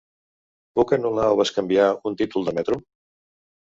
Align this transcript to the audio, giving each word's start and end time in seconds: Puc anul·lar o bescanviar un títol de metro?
Puc 0.79 0.93
anul·lar 0.97 1.27
o 1.33 1.37
bescanviar 1.41 1.87
un 2.11 2.19
títol 2.23 2.49
de 2.49 2.59
metro? 2.61 2.81